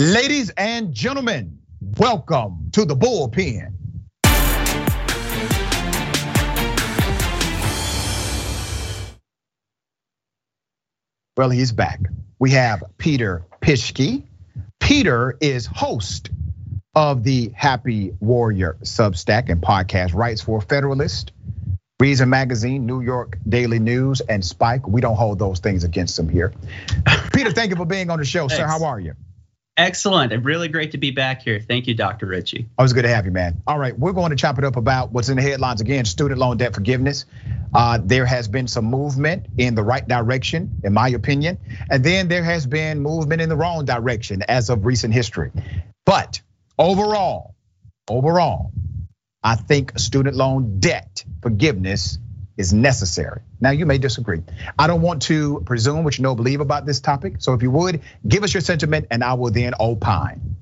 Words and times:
Ladies 0.00 0.50
and 0.50 0.94
gentlemen, 0.94 1.58
welcome 1.98 2.70
to 2.70 2.84
the 2.84 2.94
bullpen. 2.94 3.72
Well, 11.36 11.50
he's 11.50 11.72
back. 11.72 11.98
We 12.38 12.52
have 12.52 12.84
Peter 12.96 13.44
Pischke. 13.60 14.22
Peter 14.78 15.36
is 15.40 15.66
host 15.66 16.30
of 16.94 17.24
the 17.24 17.50
Happy 17.56 18.12
Warrior 18.20 18.76
Substack 18.84 19.48
and 19.48 19.60
podcast, 19.60 20.14
writes 20.14 20.40
for 20.40 20.60
Federalist, 20.60 21.32
Reason 21.98 22.30
Magazine, 22.30 22.86
New 22.86 23.00
York 23.00 23.36
Daily 23.48 23.80
News, 23.80 24.20
and 24.20 24.44
Spike. 24.44 24.86
We 24.86 25.00
don't 25.00 25.16
hold 25.16 25.40
those 25.40 25.58
things 25.58 25.82
against 25.82 26.16
him 26.16 26.28
here. 26.28 26.52
Peter, 27.32 27.50
thank 27.50 27.70
you 27.70 27.76
for 27.76 27.84
being 27.84 28.10
on 28.10 28.20
the 28.20 28.24
show, 28.24 28.46
Thanks. 28.46 28.58
sir. 28.58 28.66
How 28.68 28.84
are 28.84 29.00
you? 29.00 29.14
Excellent. 29.78 30.32
And 30.32 30.44
really 30.44 30.66
great 30.66 30.90
to 30.90 30.98
be 30.98 31.12
back 31.12 31.42
here. 31.42 31.60
Thank 31.60 31.86
you, 31.86 31.94
Dr. 31.94 32.26
Richey. 32.26 32.68
Always 32.76 32.92
good 32.92 33.02
to 33.02 33.08
have 33.08 33.26
you, 33.26 33.30
man. 33.30 33.62
All 33.64 33.78
right, 33.78 33.96
we're 33.96 34.12
going 34.12 34.30
to 34.30 34.36
chop 34.36 34.58
it 34.58 34.64
up 34.64 34.74
about 34.74 35.12
what's 35.12 35.28
in 35.28 35.36
the 35.36 35.42
headlines 35.42 35.80
again 35.80 36.04
student 36.04 36.40
loan 36.40 36.56
debt 36.56 36.74
forgiveness. 36.74 37.26
Uh, 37.72 38.00
there 38.02 38.26
has 38.26 38.48
been 38.48 38.66
some 38.66 38.86
movement 38.86 39.46
in 39.56 39.76
the 39.76 39.82
right 39.84 40.06
direction, 40.06 40.80
in 40.82 40.92
my 40.92 41.10
opinion. 41.10 41.58
And 41.88 42.02
then 42.02 42.26
there 42.26 42.42
has 42.42 42.66
been 42.66 43.00
movement 43.00 43.40
in 43.40 43.48
the 43.48 43.56
wrong 43.56 43.84
direction 43.84 44.42
as 44.48 44.68
of 44.68 44.84
recent 44.84 45.14
history. 45.14 45.52
But 46.04 46.40
overall, 46.76 47.54
overall, 48.10 48.72
I 49.44 49.54
think 49.54 49.96
student 49.96 50.34
loan 50.34 50.80
debt 50.80 51.24
forgiveness 51.40 52.18
is 52.56 52.72
necessary. 52.72 53.42
Now, 53.60 53.70
you 53.70 53.86
may 53.86 53.98
disagree. 53.98 54.42
I 54.78 54.86
don't 54.86 55.02
want 55.02 55.22
to 55.22 55.60
presume 55.66 56.04
what 56.04 56.16
you 56.18 56.22
know, 56.22 56.34
believe 56.34 56.60
about 56.60 56.86
this 56.86 57.00
topic. 57.00 57.36
So, 57.38 57.54
if 57.54 57.62
you 57.62 57.70
would, 57.70 58.00
give 58.26 58.44
us 58.44 58.54
your 58.54 58.60
sentiment 58.60 59.06
and 59.10 59.24
I 59.24 59.34
will 59.34 59.50
then 59.50 59.74
opine. 59.80 60.56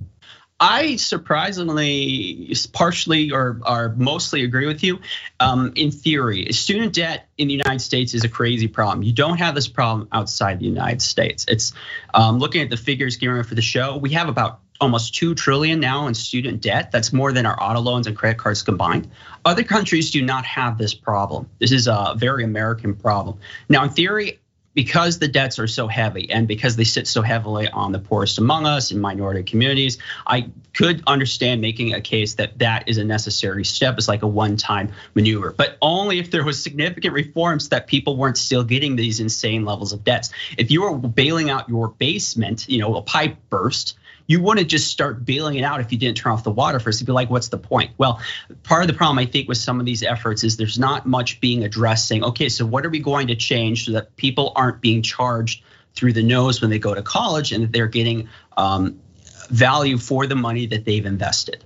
I 0.58 0.96
surprisingly, 0.96 2.54
partially 2.72 3.30
or, 3.30 3.60
or 3.66 3.94
mostly 3.98 4.42
agree 4.42 4.66
with 4.66 4.82
you. 4.82 5.00
Um, 5.38 5.74
in 5.76 5.90
theory, 5.90 6.50
student 6.52 6.94
debt 6.94 7.28
in 7.36 7.48
the 7.48 7.52
United 7.52 7.80
States 7.80 8.14
is 8.14 8.24
a 8.24 8.28
crazy 8.28 8.66
problem. 8.66 9.02
You 9.02 9.12
don't 9.12 9.36
have 9.36 9.54
this 9.54 9.68
problem 9.68 10.08
outside 10.12 10.60
the 10.60 10.64
United 10.64 11.02
States. 11.02 11.44
It's 11.46 11.74
um, 12.14 12.38
looking 12.38 12.62
at 12.62 12.70
the 12.70 12.78
figures 12.78 13.16
given 13.16 13.44
for 13.44 13.54
the 13.54 13.62
show. 13.62 13.98
We 13.98 14.10
have 14.10 14.30
about 14.30 14.60
almost 14.80 15.14
2 15.14 15.34
trillion 15.34 15.80
now 15.80 16.06
in 16.06 16.14
student 16.14 16.60
debt. 16.60 16.90
That's 16.92 17.12
more 17.12 17.32
than 17.32 17.46
our 17.46 17.60
auto 17.62 17.80
loans 17.80 18.06
and 18.06 18.16
credit 18.16 18.38
cards 18.38 18.62
combined. 18.62 19.10
Other 19.44 19.62
countries 19.62 20.10
do 20.10 20.22
not 20.22 20.44
have 20.44 20.78
this 20.78 20.94
problem. 20.94 21.48
This 21.58 21.72
is 21.72 21.86
a 21.86 22.14
very 22.16 22.44
American 22.44 22.94
problem. 22.94 23.38
Now, 23.68 23.84
in 23.84 23.90
theory, 23.90 24.40
because 24.74 25.18
the 25.18 25.26
debts 25.26 25.58
are 25.58 25.66
so 25.66 25.88
heavy 25.88 26.30
and 26.30 26.46
because 26.46 26.76
they 26.76 26.84
sit 26.84 27.08
so 27.08 27.22
heavily 27.22 27.66
on 27.66 27.92
the 27.92 27.98
poorest 27.98 28.36
among 28.36 28.66
us 28.66 28.90
in 28.90 29.00
minority 29.00 29.42
communities, 29.42 29.96
I 30.26 30.50
could 30.74 31.02
understand 31.06 31.62
making 31.62 31.94
a 31.94 32.02
case 32.02 32.34
that 32.34 32.58
that 32.58 32.86
is 32.86 32.98
a 32.98 33.04
necessary 33.04 33.64
step. 33.64 33.96
It's 33.96 34.06
like 34.06 34.22
a 34.22 34.26
one-time 34.26 34.92
maneuver, 35.14 35.54
but 35.56 35.78
only 35.80 36.18
if 36.18 36.30
there 36.30 36.44
was 36.44 36.62
significant 36.62 37.14
reforms 37.14 37.70
that 37.70 37.86
people 37.86 38.18
weren't 38.18 38.36
still 38.36 38.64
getting 38.64 38.96
these 38.96 39.18
insane 39.18 39.64
levels 39.64 39.94
of 39.94 40.04
debts. 40.04 40.28
If 40.58 40.70
you 40.70 40.82
were 40.82 40.98
bailing 40.98 41.48
out 41.48 41.70
your 41.70 41.88
basement, 41.88 42.68
you 42.68 42.78
know, 42.78 42.96
a 42.96 43.02
pipe 43.02 43.38
burst, 43.48 43.96
you 44.26 44.40
wouldn't 44.40 44.68
just 44.68 44.88
start 44.88 45.24
bailing 45.24 45.56
it 45.56 45.62
out 45.62 45.80
if 45.80 45.92
you 45.92 45.98
didn't 45.98 46.16
turn 46.16 46.32
off 46.32 46.44
the 46.44 46.50
water 46.50 46.80
first. 46.80 47.00
You'd 47.00 47.06
be 47.06 47.12
like, 47.12 47.30
what's 47.30 47.48
the 47.48 47.58
point? 47.58 47.92
Well, 47.96 48.20
part 48.62 48.82
of 48.82 48.88
the 48.88 48.94
problem 48.94 49.18
I 49.18 49.26
think 49.26 49.48
with 49.48 49.58
some 49.58 49.80
of 49.80 49.86
these 49.86 50.02
efforts 50.02 50.44
is 50.44 50.56
there's 50.56 50.78
not 50.78 51.06
much 51.06 51.40
being 51.40 51.64
addressed 51.64 52.08
saying, 52.08 52.24
okay, 52.24 52.48
so 52.48 52.66
what 52.66 52.84
are 52.84 52.90
we 52.90 52.98
going 52.98 53.28
to 53.28 53.36
change 53.36 53.86
so 53.86 53.92
that 53.92 54.16
people 54.16 54.52
aren't 54.56 54.80
being 54.80 55.02
charged 55.02 55.62
through 55.94 56.12
the 56.12 56.22
nose 56.22 56.60
when 56.60 56.70
they 56.70 56.78
go 56.78 56.94
to 56.94 57.02
college 57.02 57.52
and 57.52 57.64
that 57.64 57.72
they're 57.72 57.86
getting 57.86 58.28
um, 58.56 59.00
value 59.48 59.96
for 59.96 60.26
the 60.26 60.36
money 60.36 60.66
that 60.66 60.84
they've 60.84 61.06
invested? 61.06 61.64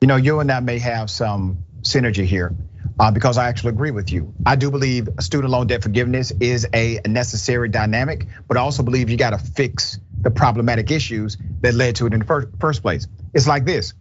You 0.00 0.08
know, 0.08 0.16
you 0.16 0.40
and 0.40 0.50
I 0.50 0.60
may 0.60 0.78
have 0.78 1.10
some 1.10 1.64
synergy 1.82 2.24
here. 2.24 2.54
Uh, 2.98 3.10
because 3.10 3.38
I 3.38 3.48
actually 3.48 3.70
agree 3.70 3.92
with 3.92 4.12
you. 4.12 4.34
I 4.44 4.56
do 4.56 4.70
believe 4.70 5.08
student 5.20 5.50
loan 5.50 5.68
debt 5.68 5.82
forgiveness 5.82 6.32
is 6.38 6.66
a 6.74 7.00
necessary 7.06 7.70
dynamic, 7.70 8.26
but 8.46 8.58
I 8.58 8.60
also 8.60 8.82
believe 8.82 9.08
you 9.08 9.16
got 9.16 9.30
to 9.30 9.38
fix 9.38 9.98
the 10.20 10.30
problematic 10.30 10.90
issues 10.90 11.36
that 11.60 11.74
led 11.74 11.96
to 11.96 12.06
it 12.06 12.14
in 12.14 12.20
the 12.20 12.48
first 12.58 12.82
place. 12.82 13.06
It's 13.34 13.46
like 13.46 13.64
this 13.64 13.94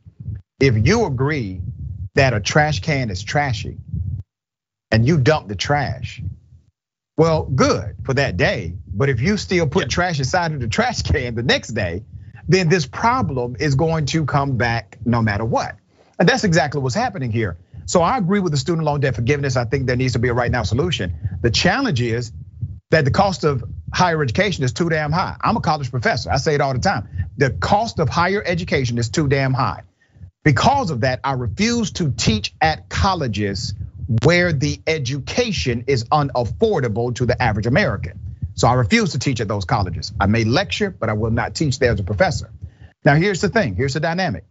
if 0.60 0.86
you 0.86 1.06
agree 1.06 1.62
that 2.16 2.34
a 2.34 2.40
trash 2.40 2.82
can 2.82 3.10
is 3.10 3.24
trashy 3.24 3.78
and 4.92 5.08
you 5.08 5.18
dump 5.18 5.48
the 5.48 5.56
trash, 5.56 6.22
well, 7.18 7.44
good 7.44 7.96
for 8.04 8.14
that 8.16 8.38
day. 8.38 8.76
But 8.88 9.10
if 9.10 9.22
you 9.22 9.38
still 9.38 9.68
put 9.68 9.84
yeah. 9.84 9.88
trash 9.88 10.20
inside 10.20 10.52
of 10.52 10.60
the 10.60 10.68
trash 10.68 11.02
can 11.02 11.36
the 11.36 11.44
next 11.44 11.70
day, 11.70 12.04
then 12.48 12.68
this 12.68 12.86
problem 12.86 13.56
is 13.60 13.76
going 13.76 14.06
to 14.08 14.26
come 14.26 14.58
back 14.58 14.98
no 15.06 15.22
matter 15.22 15.46
what. 15.46 15.76
And 16.18 16.28
that's 16.28 16.44
exactly 16.44 16.82
what's 16.82 16.96
happening 16.96 17.32
here. 17.32 17.58
So 17.86 18.02
I 18.02 18.18
agree 18.18 18.40
with 18.40 18.52
the 18.52 18.58
student 18.58 18.86
loan 18.86 19.00
debt 19.00 19.16
forgiveness. 19.16 19.56
I 19.56 19.66
think 19.66 19.88
there 19.88 19.96
needs 19.96 20.14
to 20.14 20.20
be 20.20 20.28
a 20.28 20.34
right 20.34 20.52
now 20.52 20.64
solution. 20.64 21.40
The 21.42 21.52
challenge 21.52 22.02
is 22.02 22.32
that 22.92 23.06
the 23.06 23.12
cost 23.12 23.44
of 23.44 23.64
higher 23.94 24.22
education 24.22 24.64
is 24.64 24.74
too 24.74 24.90
damn 24.90 25.12
high. 25.12 25.36
I'm 25.42 25.58
a 25.58 25.62
college 25.62 25.92
professor. 25.92 26.32
I 26.32 26.38
say 26.38 26.56
it 26.56 26.62
all 26.62 26.74
the 26.74 26.80
time. 26.80 27.08
The 27.38 27.52
cost 27.52 28.00
of 28.00 28.10
higher 28.10 28.44
education 28.46 28.98
is 28.98 29.10
too 29.10 29.28
damn 29.28 29.54
high. 29.54 29.84
Because 30.44 30.90
of 30.90 31.02
that, 31.02 31.20
I 31.24 31.34
refuse 31.34 31.92
to 31.94 32.12
teach 32.12 32.54
at 32.62 32.90
colleges 32.90 33.74
where 34.24 34.54
the 34.54 34.80
education 34.88 35.84
is 35.88 36.06
unaffordable 36.06 37.14
to 37.16 37.26
the 37.26 37.42
average 37.42 37.68
American. 37.68 38.20
So 38.56 38.68
I 38.68 38.74
refuse 38.74 39.12
to 39.12 39.20
teach 39.20 39.40
at 39.42 39.48
those 39.48 39.66
colleges. 39.66 40.12
I 40.20 40.26
may 40.26 40.44
lecture, 40.44 40.90
but 40.90 41.10
I 41.10 41.14
will 41.14 41.32
not 41.32 41.56
teach 41.56 41.80
there 41.80 41.92
as 41.92 42.00
a 42.00 42.04
professor. 42.04 42.52
Now, 43.06 43.16
here's 43.16 43.42
the 43.42 43.50
thing 43.50 43.76
here's 43.76 43.94
the 43.94 44.00
dynamic. 44.00 44.46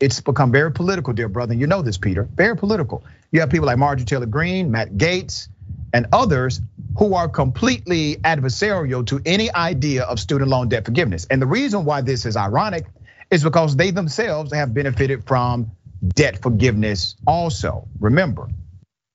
It's 0.00 0.20
become 0.20 0.52
very 0.52 0.70
political, 0.72 1.12
dear 1.12 1.28
brother. 1.28 1.54
You 1.54 1.66
know 1.66 1.82
this, 1.82 1.98
Peter, 1.98 2.22
very 2.22 2.56
political. 2.56 3.04
You 3.32 3.40
have 3.40 3.50
people 3.50 3.66
like 3.66 3.78
Marjorie 3.78 4.04
Taylor 4.04 4.26
Greene, 4.26 4.70
Matt 4.70 4.96
Gaetz, 4.96 5.48
and 5.92 6.06
others 6.12 6.60
who 6.96 7.14
are 7.14 7.28
completely 7.28 8.16
adversarial 8.16 9.06
to 9.06 9.20
any 9.26 9.52
idea 9.52 10.04
of 10.04 10.18
student 10.18 10.50
loan 10.50 10.68
debt 10.68 10.84
forgiveness. 10.84 11.26
And 11.30 11.42
the 11.42 11.46
reason 11.46 11.84
why 11.84 12.00
this 12.00 12.26
is 12.26 12.36
ironic 12.36 12.86
is 13.30 13.44
because 13.44 13.76
they 13.76 13.90
themselves 13.90 14.52
have 14.52 14.72
benefited 14.72 15.26
from 15.26 15.72
debt 16.06 16.40
forgiveness 16.42 17.16
also. 17.26 17.88
Remember, 18.00 18.48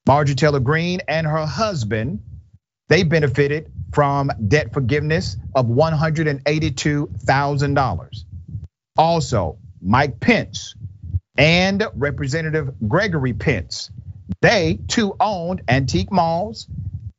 Marjorie 0.06 0.36
Taylor 0.36 0.60
Greene 0.60 1.00
and 1.08 1.26
her 1.26 1.46
husband, 1.46 2.22
they 2.90 3.04
benefited 3.04 3.72
from 3.94 4.30
debt 4.48 4.74
forgiveness 4.74 5.38
of 5.56 5.68
$182,000. 5.68 8.26
Also, 8.98 9.58
Mike 9.82 10.20
Pence 10.20 10.76
and 11.38 11.88
Representative 11.96 12.74
Gregory 12.88 13.34
Pence, 13.34 13.90
they 14.42 14.80
too 14.88 15.16
owned 15.20 15.62
antique 15.68 16.12
malls 16.12 16.68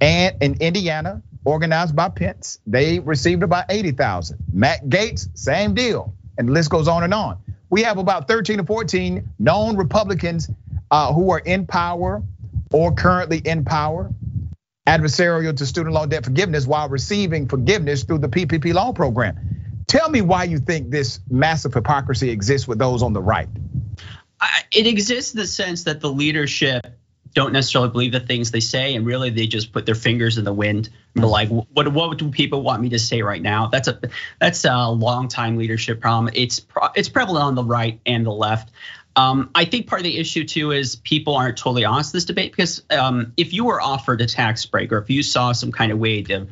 and 0.05 0.37
in 0.43 0.55
Indiana, 0.61 1.23
organized 1.47 1.97
by 1.97 2.11
Pence, 2.11 2.59
they 2.67 2.99
received 2.99 3.43
about 3.43 3.65
80,000. 3.71 4.37
Matt 4.53 4.87
Gaetz, 4.87 5.29
same 5.33 5.73
deal. 5.73 6.15
And 6.37 6.49
the 6.49 6.53
list 6.53 6.69
goes 6.69 6.89
on 6.89 7.05
and 7.05 7.15
on. 7.15 7.39
We 7.71 7.85
have 7.85 7.97
about 7.97 8.29
13 8.29 8.59
to 8.59 8.65
14 8.65 9.27
known 9.39 9.79
Republicans 9.79 10.51
uh, 10.91 11.11
who 11.15 11.31
are 11.31 11.39
in 11.39 11.67
power 11.67 12.23
or 12.71 12.93
currently 12.93 13.39
in 13.39 13.65
power, 13.65 14.13
adversarial 14.87 15.57
to 15.57 15.65
student 15.65 15.95
loan 15.95 16.11
debt 16.11 16.25
forgiveness 16.25 16.67
while 16.67 16.91
receiving 16.91 17.49
forgiveness 17.49 18.05
through 18.05 18.19
the 18.19 18.29
PPP 18.29 18.75
loan 18.75 18.93
program. 18.93 19.39
Tell 19.87 20.11
me 20.11 20.21
why 20.21 20.45
you 20.45 20.59
think 20.59 20.91
this 20.91 21.19
massive 21.31 21.73
hypocrisy 21.73 22.29
exists 22.29 22.69
with 22.69 22.79
those 22.79 23.03
on 23.03 23.15
the 23.15 23.23
right. 23.23 23.49
It 24.71 24.87
exists 24.87 25.33
in 25.33 25.41
the 25.41 25.47
sense 25.47 25.85
that 25.85 26.03
the 26.03 26.11
leadership 26.11 26.85
don't 27.35 27.53
necessarily 27.53 27.91
believe 27.91 28.13
the 28.13 28.21
things 28.21 28.51
they 28.51 28.61
say, 28.61 28.95
and 28.95 29.05
really 29.05 29.31
they 29.31 29.47
just 29.47 29.73
put 29.73 29.87
their 29.87 29.95
fingers 29.95 30.39
in 30.39 30.45
the 30.45 30.53
wind. 30.53 30.89
And 31.15 31.25
like, 31.25 31.49
what 31.49 31.89
what 31.93 32.19
do 32.19 32.31
people 32.31 32.63
want 32.63 32.81
me 32.81 32.91
to 32.91 32.99
say 32.99 33.23
right 33.23 33.43
now? 33.43 33.67
That's 33.67 33.89
a 33.89 34.01
that's 34.41 34.65
a 34.65 34.89
long 34.89 35.29
time 35.29 35.57
leadership 35.57 36.01
problem. 36.01 36.33
It's 36.35 36.65
it's 36.95 37.09
prevalent 37.09 37.45
on 37.45 37.55
the 37.55 37.65
right 37.65 38.01
and 38.07 38.25
the 38.25 38.33
left. 38.33 38.71
Um, 39.17 39.51
I 39.55 39.65
think 39.65 39.87
part 39.87 40.01
of 40.01 40.05
the 40.05 40.19
issue 40.19 40.45
too 40.45 40.73
is 40.73 40.97
people 40.97 41.37
aren't 41.37 41.57
totally 41.57 41.85
honest 41.85 42.13
in 42.13 42.17
this 42.17 42.25
debate 42.25 42.51
because 42.51 42.83
um, 42.91 43.33
if 43.37 43.53
you 43.53 43.65
were 43.65 43.81
offered 43.81 44.21
a 44.21 44.27
tax 44.27 44.67
break 44.67 44.91
or 44.91 44.99
if 44.99 45.09
you 45.09 45.23
saw 45.23 45.53
some 45.53 45.71
kind 45.71 45.93
of 45.93 45.99
way 45.99 46.23
to 46.23 46.49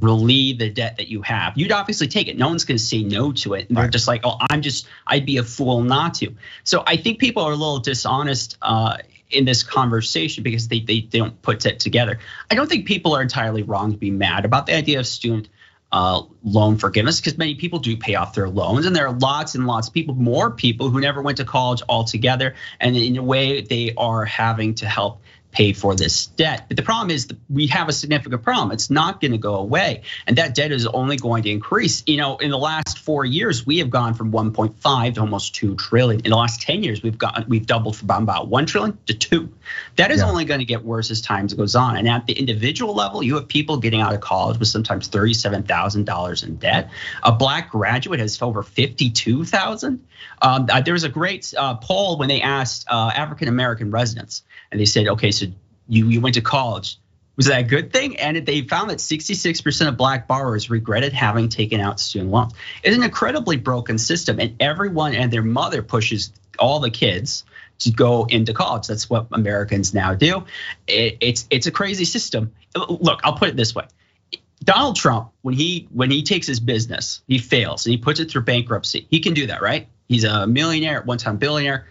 relieve 0.00 0.58
the 0.58 0.70
debt 0.70 0.96
that 0.96 1.08
you 1.08 1.20
have, 1.22 1.58
you'd 1.58 1.72
obviously 1.72 2.08
take 2.08 2.28
it. 2.28 2.38
No 2.38 2.48
one's 2.48 2.64
going 2.64 2.78
to 2.78 2.82
say 2.82 3.02
no 3.02 3.32
to 3.32 3.52
it. 3.52 3.66
They're 3.68 3.88
just 3.88 4.08
like, 4.08 4.22
oh, 4.24 4.38
I'm 4.50 4.62
just, 4.62 4.88
I'd 5.06 5.26
be 5.26 5.36
a 5.36 5.42
fool 5.42 5.82
not 5.82 6.14
to. 6.14 6.34
So 6.64 6.82
I 6.86 6.96
think 6.96 7.18
people 7.18 7.42
are 7.42 7.52
a 7.52 7.56
little 7.56 7.80
dishonest 7.80 8.56
uh, 8.62 8.96
in 9.30 9.44
this 9.44 9.62
conversation 9.62 10.42
because 10.42 10.68
they, 10.68 10.80
they, 10.80 11.00
don't 11.00 11.40
put 11.42 11.66
it 11.66 11.80
together. 11.80 12.18
I 12.50 12.54
don't 12.54 12.68
think 12.68 12.86
people 12.86 13.14
are 13.14 13.22
entirely 13.22 13.62
wrong 13.62 13.92
to 13.92 13.98
be 13.98 14.10
mad 14.10 14.44
about 14.44 14.66
the 14.66 14.74
idea 14.74 15.00
of 15.00 15.06
student 15.06 15.48
uh, 15.92 16.22
loan 16.44 16.76
forgiveness 16.76 17.20
because 17.20 17.38
many 17.38 17.54
people 17.54 17.78
do 17.78 17.96
pay 17.96 18.14
off 18.14 18.34
their 18.34 18.48
loans, 18.48 18.86
and 18.86 18.94
there 18.94 19.06
are 19.06 19.14
lots 19.14 19.54
and 19.54 19.66
lots 19.66 19.88
of 19.88 19.94
people, 19.94 20.14
more 20.14 20.50
people 20.50 20.90
who 20.90 21.00
never 21.00 21.22
went 21.22 21.38
to 21.38 21.44
college 21.44 21.82
altogether, 21.88 22.54
and 22.80 22.96
in 22.96 23.16
a 23.16 23.22
way 23.22 23.60
they 23.60 23.94
are 23.96 24.24
having 24.24 24.74
to 24.74 24.86
help 24.86 25.22
pay 25.56 25.72
for 25.72 25.94
this 25.96 26.26
debt. 26.26 26.66
But 26.68 26.76
the 26.76 26.82
problem 26.82 27.10
is 27.10 27.28
we 27.48 27.66
have 27.68 27.88
a 27.88 27.92
significant 27.92 28.42
problem. 28.42 28.72
It's 28.72 28.90
not 28.90 29.20
going 29.20 29.32
to 29.32 29.38
go 29.38 29.54
away, 29.54 30.02
and 30.26 30.36
that 30.36 30.54
debt 30.54 30.70
is 30.70 30.86
only 30.86 31.16
going 31.16 31.42
to 31.44 31.50
increase. 31.50 32.02
You 32.06 32.18
know, 32.18 32.36
in 32.36 32.50
the 32.50 32.58
last 32.58 32.98
four 32.98 33.24
years, 33.24 33.66
we 33.66 33.78
have 33.78 33.88
gone 33.88 34.14
from 34.14 34.30
1.5 34.30 35.14
to 35.14 35.20
almost 35.20 35.54
2 35.54 35.76
trillion. 35.76 36.20
In 36.24 36.30
the 36.30 36.36
last 36.36 36.60
10 36.60 36.82
years, 36.82 37.02
we've 37.02 37.16
got 37.16 37.48
we've 37.48 37.66
doubled 37.66 37.96
from 37.96 38.10
about 38.10 38.48
1 38.48 38.66
trillion 38.66 38.98
to 39.06 39.14
2. 39.14 39.48
That 39.96 40.10
is 40.10 40.20
yeah. 40.20 40.28
only 40.28 40.44
going 40.44 40.60
to 40.60 40.66
get 40.66 40.84
worse 40.84 41.10
as 41.10 41.20
time 41.20 41.46
goes 41.46 41.74
on. 41.74 41.96
And 41.96 42.08
at 42.08 42.26
the 42.26 42.32
individual 42.34 42.94
level, 42.94 43.22
you 43.22 43.34
have 43.36 43.48
people 43.48 43.78
getting 43.78 44.00
out 44.00 44.14
of 44.14 44.20
college 44.20 44.58
with 44.58 44.68
sometimes 44.68 45.08
$37,000 45.08 46.44
in 46.44 46.56
debt. 46.56 46.90
A 47.22 47.32
black 47.32 47.70
graduate 47.70 48.20
has 48.20 48.40
over 48.42 48.62
52,000. 48.62 50.04
Um, 50.42 50.66
uh, 50.70 50.80
there 50.80 50.94
was 50.94 51.04
a 51.04 51.08
great 51.08 51.52
uh, 51.56 51.76
poll 51.76 52.18
when 52.18 52.28
they 52.28 52.40
asked 52.40 52.86
uh, 52.88 53.10
African 53.14 53.48
American 53.48 53.90
residents, 53.90 54.42
and 54.70 54.80
they 54.80 54.84
said, 54.84 55.08
okay, 55.08 55.30
so 55.30 55.45
you 55.88 56.08
you 56.08 56.20
went 56.20 56.34
to 56.34 56.40
college. 56.40 56.98
Was 57.36 57.46
that 57.46 57.60
a 57.60 57.64
good 57.64 57.92
thing? 57.92 58.16
And 58.18 58.46
they 58.46 58.62
found 58.62 58.88
that 58.88 58.96
66% 58.96 59.88
of 59.88 59.96
black 59.98 60.26
borrowers 60.26 60.70
regretted 60.70 61.12
having 61.12 61.50
taken 61.50 61.80
out 61.80 62.00
student 62.00 62.30
loans. 62.30 62.54
It's 62.82 62.96
an 62.96 63.02
incredibly 63.02 63.58
broken 63.58 63.98
system, 63.98 64.40
and 64.40 64.56
everyone 64.58 65.14
and 65.14 65.30
their 65.30 65.42
mother 65.42 65.82
pushes 65.82 66.32
all 66.58 66.80
the 66.80 66.90
kids 66.90 67.44
to 67.80 67.90
go 67.90 68.24
into 68.24 68.54
college. 68.54 68.86
That's 68.86 69.10
what 69.10 69.26
Americans 69.32 69.92
now 69.92 70.14
do. 70.14 70.44
It, 70.86 71.18
it's 71.20 71.46
it's 71.50 71.66
a 71.66 71.70
crazy 71.70 72.06
system. 72.06 72.52
Look, 72.74 73.20
I'll 73.22 73.36
put 73.36 73.48
it 73.48 73.56
this 73.56 73.74
way. 73.74 73.84
Donald 74.64 74.96
Trump, 74.96 75.30
when 75.42 75.54
he 75.54 75.88
when 75.92 76.10
he 76.10 76.22
takes 76.22 76.46
his 76.46 76.60
business, 76.60 77.22
he 77.28 77.38
fails 77.38 77.84
and 77.86 77.92
he 77.92 77.98
puts 77.98 78.20
it 78.20 78.30
through 78.30 78.42
bankruptcy. 78.42 79.06
He 79.10 79.20
can 79.20 79.34
do 79.34 79.46
that, 79.48 79.60
right? 79.60 79.88
He's 80.08 80.24
a 80.24 80.46
millionaire, 80.46 81.02
one-time 81.02 81.36
billionaire. 81.36 81.86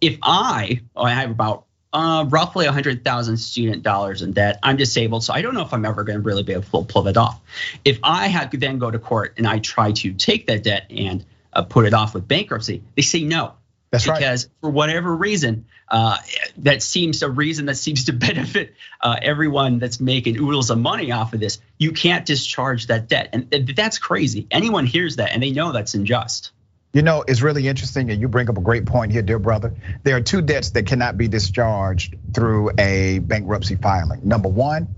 If 0.00 0.18
I, 0.22 0.82
I 0.96 1.10
have 1.10 1.30
about 1.30 1.64
uh, 1.92 2.24
roughly 2.28 2.66
100,000 2.66 3.36
student 3.36 3.82
dollars 3.82 4.22
in 4.22 4.32
debt. 4.32 4.58
I'm 4.62 4.76
disabled, 4.76 5.24
so 5.24 5.32
I 5.32 5.42
don't 5.42 5.54
know 5.54 5.62
if 5.62 5.72
I'm 5.72 5.84
ever 5.84 6.04
going 6.04 6.18
to 6.18 6.22
really 6.22 6.42
be 6.42 6.52
able 6.52 6.84
to 6.84 6.92
pull 6.92 7.02
that 7.02 7.16
off. 7.16 7.40
If 7.84 7.98
I 8.02 8.28
had 8.28 8.52
to 8.52 8.56
then 8.56 8.78
go 8.78 8.90
to 8.90 8.98
court 8.98 9.34
and 9.36 9.46
I 9.46 9.58
try 9.58 9.92
to 9.92 10.12
take 10.12 10.46
that 10.46 10.62
debt 10.62 10.86
and 10.90 11.24
uh, 11.52 11.62
put 11.62 11.86
it 11.86 11.94
off 11.94 12.14
with 12.14 12.28
bankruptcy, 12.28 12.82
they 12.96 13.02
say 13.02 13.22
no. 13.22 13.54
That's 13.90 14.04
because 14.04 14.08
right. 14.08 14.20
Because 14.20 14.48
for 14.60 14.70
whatever 14.70 15.14
reason, 15.14 15.66
uh, 15.88 16.16
that 16.58 16.80
seems 16.80 17.22
a 17.22 17.30
reason 17.30 17.66
that 17.66 17.76
seems 17.76 18.04
to 18.04 18.12
benefit 18.12 18.74
uh, 19.00 19.16
everyone 19.20 19.80
that's 19.80 19.98
making 19.98 20.36
oodles 20.36 20.70
of 20.70 20.78
money 20.78 21.10
off 21.10 21.34
of 21.34 21.40
this. 21.40 21.58
You 21.76 21.90
can't 21.90 22.24
discharge 22.24 22.86
that 22.86 23.08
debt, 23.08 23.30
and 23.32 23.50
that's 23.74 23.98
crazy. 23.98 24.46
Anyone 24.50 24.86
hears 24.86 25.16
that 25.16 25.32
and 25.32 25.42
they 25.42 25.50
know 25.50 25.72
that's 25.72 25.94
unjust. 25.94 26.52
You 26.92 27.02
know, 27.02 27.22
it's 27.26 27.40
really 27.40 27.68
interesting, 27.68 28.10
and 28.10 28.20
you 28.20 28.26
bring 28.26 28.50
up 28.50 28.58
a 28.58 28.60
great 28.60 28.84
point 28.84 29.12
here, 29.12 29.22
dear 29.22 29.38
brother. 29.38 29.74
There 30.02 30.16
are 30.16 30.20
two 30.20 30.42
debts 30.42 30.70
that 30.70 30.86
cannot 30.86 31.16
be 31.16 31.28
discharged 31.28 32.16
through 32.34 32.72
a 32.78 33.20
bankruptcy 33.20 33.76
filing. 33.76 34.22
Number 34.24 34.48
one, 34.48 34.88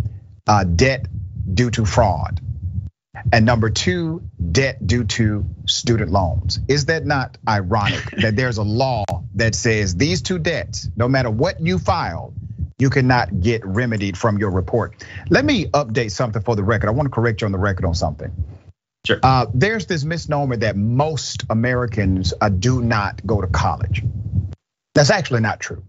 uh, 0.46 0.64
debt 0.64 1.06
due 1.52 1.70
to 1.72 1.84
fraud. 1.84 2.40
And 3.30 3.44
number 3.44 3.68
two, 3.68 4.22
debt 4.52 4.86
due 4.86 5.04
to 5.04 5.44
student 5.66 6.10
loans. 6.10 6.60
Is 6.66 6.86
that 6.86 7.04
not 7.04 7.36
ironic 7.46 8.02
that 8.22 8.36
there's 8.36 8.56
a 8.56 8.62
law 8.62 9.04
that 9.34 9.54
says 9.54 9.94
these 9.94 10.22
two 10.22 10.38
debts, 10.38 10.88
no 10.96 11.08
matter 11.08 11.30
what 11.30 11.60
you 11.60 11.78
file, 11.78 12.32
you 12.78 12.88
cannot 12.88 13.40
get 13.40 13.66
remedied 13.66 14.16
from 14.16 14.38
your 14.38 14.50
report? 14.50 15.04
Let 15.28 15.44
me 15.44 15.66
update 15.66 16.10
something 16.10 16.40
for 16.40 16.56
the 16.56 16.64
record. 16.64 16.88
I 16.88 16.92
want 16.92 17.06
to 17.06 17.14
correct 17.14 17.42
you 17.42 17.44
on 17.44 17.52
the 17.52 17.58
record 17.58 17.84
on 17.84 17.94
something. 17.94 18.32
Sure. 19.06 19.18
Uh, 19.22 19.46
there's 19.54 19.86
this 19.86 20.04
misnomer 20.04 20.56
that 20.58 20.76
most 20.76 21.44
Americans 21.50 22.34
uh, 22.40 22.48
do 22.48 22.82
not 22.82 23.24
go 23.26 23.40
to 23.40 23.48
college. 23.48 24.04
That's 24.94 25.10
actually 25.10 25.40
not 25.40 25.60
true. 25.60 25.84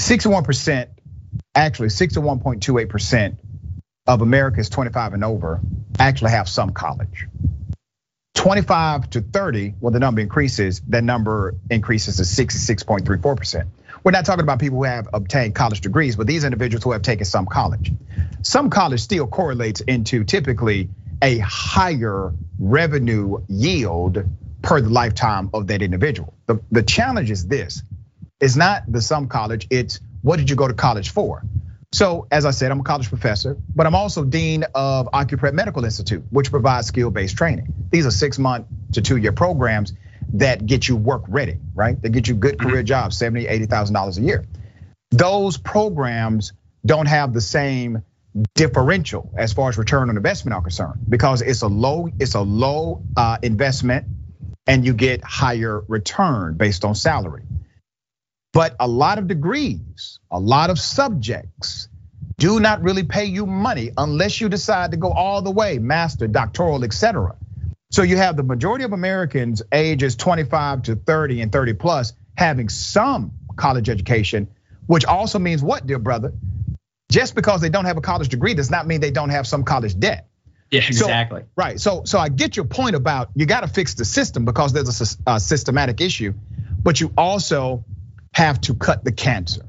61%, 0.00 0.88
actually 1.54 1.88
61.28% 1.88 3.36
of 4.06 4.22
Americans 4.22 4.68
25 4.70 5.14
and 5.14 5.24
over 5.24 5.62
actually 5.98 6.32
have 6.32 6.48
some 6.48 6.72
college. 6.72 7.28
25 8.34 9.10
to 9.10 9.20
30, 9.20 9.74
well, 9.80 9.92
the 9.92 10.00
number 10.00 10.20
increases, 10.20 10.80
that 10.88 11.04
number 11.04 11.54
increases 11.68 12.16
to 12.16 12.22
66.34%. 12.22 13.66
We're 14.02 14.12
not 14.12 14.24
talking 14.24 14.42
about 14.42 14.60
people 14.60 14.78
who 14.78 14.84
have 14.84 15.08
obtained 15.12 15.54
college 15.54 15.82
degrees, 15.82 16.16
but 16.16 16.26
these 16.26 16.44
individuals 16.44 16.82
who 16.84 16.92
have 16.92 17.02
taken 17.02 17.26
some 17.26 17.46
college. 17.46 17.92
Some 18.42 18.70
college 18.70 19.00
still 19.00 19.26
correlates 19.26 19.82
into 19.82 20.24
typically 20.24 20.88
a 21.22 21.38
higher 21.38 22.32
revenue 22.58 23.38
yield 23.48 24.24
per 24.62 24.80
the 24.80 24.90
lifetime 24.90 25.50
of 25.54 25.66
that 25.68 25.82
individual. 25.82 26.34
The, 26.46 26.60
the 26.70 26.82
challenge 26.82 27.30
is 27.30 27.46
this, 27.46 27.82
it's 28.40 28.56
not 28.56 28.90
the 28.90 29.00
some 29.00 29.28
college, 29.28 29.66
it's 29.70 30.00
what 30.22 30.38
did 30.38 30.50
you 30.50 30.56
go 30.56 30.68
to 30.68 30.74
college 30.74 31.10
for? 31.10 31.42
So 31.92 32.28
as 32.30 32.44
I 32.44 32.52
said, 32.52 32.70
I'm 32.70 32.80
a 32.80 32.84
college 32.84 33.08
professor, 33.08 33.56
but 33.74 33.86
I'm 33.86 33.94
also 33.94 34.24
dean 34.24 34.64
of 34.74 35.08
OccuPrep 35.12 35.54
Medical 35.54 35.84
Institute, 35.84 36.24
which 36.30 36.50
provides 36.50 36.86
skill-based 36.86 37.36
training. 37.36 37.72
These 37.90 38.06
are 38.06 38.12
six 38.12 38.38
month 38.38 38.66
to 38.92 39.02
two 39.02 39.16
year 39.16 39.32
programs 39.32 39.92
that 40.34 40.64
get 40.64 40.86
you 40.86 40.96
work 40.96 41.22
ready, 41.26 41.58
right? 41.74 42.00
That 42.00 42.10
get 42.10 42.28
you 42.28 42.34
good 42.34 42.60
career 42.60 42.78
mm-hmm. 42.78 42.86
jobs, 42.86 43.16
70, 43.16 43.46
$80,000 43.46 44.18
a 44.18 44.20
year. 44.20 44.46
Those 45.10 45.56
programs 45.56 46.52
don't 46.86 47.06
have 47.06 47.32
the 47.32 47.40
same 47.40 48.02
differential 48.54 49.32
as 49.36 49.52
far 49.52 49.68
as 49.68 49.78
return 49.78 50.08
on 50.08 50.16
investment 50.16 50.54
are 50.54 50.62
concerned 50.62 51.00
because 51.08 51.42
it's 51.42 51.62
a 51.62 51.66
low 51.66 52.08
it's 52.18 52.34
a 52.34 52.40
low 52.40 53.02
uh, 53.16 53.38
investment 53.42 54.06
and 54.66 54.84
you 54.84 54.94
get 54.94 55.22
higher 55.24 55.82
return 55.88 56.54
based 56.56 56.84
on 56.84 56.94
salary. 56.94 57.42
But 58.52 58.76
a 58.78 58.86
lot 58.86 59.18
of 59.18 59.26
degrees 59.26 60.20
a 60.30 60.38
lot 60.38 60.70
of 60.70 60.78
subjects 60.78 61.88
do 62.38 62.58
not 62.58 62.82
really 62.82 63.02
pay 63.02 63.26
you 63.26 63.46
money 63.46 63.90
unless 63.96 64.40
you 64.40 64.48
decide 64.48 64.92
to 64.92 64.96
go 64.96 65.12
all 65.12 65.42
the 65.42 65.50
way 65.50 65.78
master 65.78 66.26
doctoral 66.26 66.84
etc 66.84 67.36
so 67.90 68.02
you 68.02 68.16
have 68.16 68.36
the 68.36 68.42
majority 68.42 68.84
of 68.84 68.92
americans 68.92 69.62
ages 69.72 70.16
25 70.16 70.82
to 70.82 70.96
30 70.96 71.42
and 71.42 71.52
30 71.52 71.74
plus 71.74 72.14
having 72.36 72.68
some 72.68 73.32
college 73.56 73.90
education 73.90 74.48
which 74.86 75.04
also 75.04 75.38
means 75.38 75.62
what 75.62 75.86
dear 75.86 75.98
brother 75.98 76.32
just 77.10 77.34
because 77.34 77.60
they 77.60 77.68
don't 77.68 77.84
have 77.84 77.96
a 77.96 78.00
college 78.00 78.28
degree 78.28 78.54
does 78.54 78.70
not 78.70 78.86
mean 78.86 79.00
they 79.00 79.10
don't 79.10 79.30
have 79.30 79.46
some 79.46 79.64
college 79.64 79.98
debt. 79.98 80.28
Yeah, 80.70 80.82
exactly. 80.86 81.42
So, 81.42 81.46
right. 81.56 81.80
So, 81.80 82.02
so 82.04 82.18
I 82.18 82.28
get 82.28 82.56
your 82.56 82.64
point 82.64 82.94
about 82.94 83.30
you 83.34 83.44
got 83.44 83.62
to 83.62 83.68
fix 83.68 83.94
the 83.94 84.04
system 84.04 84.44
because 84.44 84.72
there's 84.72 85.18
a, 85.26 85.32
a 85.32 85.40
systematic 85.40 86.00
issue, 86.00 86.32
but 86.82 87.00
you 87.00 87.12
also 87.18 87.84
have 88.32 88.60
to 88.62 88.74
cut 88.74 89.04
the 89.04 89.10
cancer. 89.10 89.66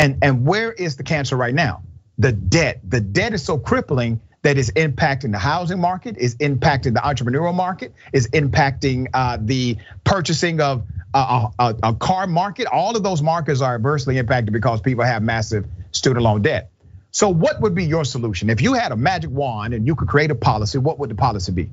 And 0.00 0.18
and 0.22 0.46
where 0.46 0.72
is 0.72 0.96
the 0.96 1.02
cancer 1.02 1.36
right 1.36 1.54
now? 1.54 1.82
The 2.16 2.32
debt. 2.32 2.80
The 2.82 3.00
debt 3.00 3.34
is 3.34 3.44
so 3.44 3.58
crippling 3.58 4.20
that 4.42 4.56
is 4.56 4.70
impacting 4.70 5.32
the 5.32 5.38
housing 5.38 5.80
market, 5.80 6.16
is 6.16 6.36
impacting 6.36 6.94
the 6.94 7.00
entrepreneurial 7.00 7.54
market, 7.54 7.92
is 8.12 8.28
impacting 8.28 9.08
uh, 9.12 9.36
the 9.40 9.76
purchasing 10.04 10.60
of 10.60 10.84
a, 11.12 11.48
a, 11.58 11.74
a 11.82 11.94
car 11.94 12.26
market. 12.26 12.66
All 12.66 12.96
of 12.96 13.02
those 13.02 13.20
markets 13.20 13.60
are 13.60 13.74
adversely 13.74 14.16
impacted 14.16 14.52
because 14.52 14.80
people 14.80 15.04
have 15.04 15.22
massive 15.22 15.66
student 15.90 16.22
loan 16.22 16.42
debt. 16.42 16.70
So, 17.10 17.28
what 17.28 17.60
would 17.60 17.74
be 17.74 17.84
your 17.84 18.04
solution? 18.04 18.50
If 18.50 18.60
you 18.60 18.74
had 18.74 18.92
a 18.92 18.96
magic 18.96 19.30
wand 19.30 19.74
and 19.74 19.86
you 19.86 19.94
could 19.94 20.08
create 20.08 20.30
a 20.30 20.34
policy, 20.34 20.78
what 20.78 20.98
would 20.98 21.10
the 21.10 21.14
policy 21.14 21.52
be? 21.52 21.70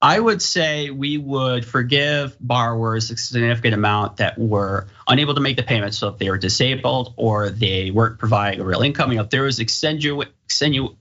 I 0.00 0.20
would 0.20 0.42
say 0.42 0.90
we 0.90 1.16
would 1.16 1.64
forgive 1.64 2.36
borrowers 2.38 3.10
a 3.10 3.16
significant 3.16 3.72
amount 3.72 4.18
that 4.18 4.38
were 4.38 4.88
unable 5.08 5.34
to 5.34 5.40
make 5.40 5.56
the 5.56 5.62
payments. 5.62 5.96
So 5.98 6.08
if 6.08 6.18
they 6.18 6.28
were 6.28 6.36
disabled 6.36 7.14
or 7.16 7.48
they 7.48 7.90
weren't 7.90 8.18
providing 8.18 8.60
a 8.60 8.64
real 8.64 8.82
income, 8.82 9.10
you 9.10 9.16
know, 9.16 9.24
if 9.24 9.30
there 9.30 9.44
was 9.44 9.58
extenu 9.58 10.26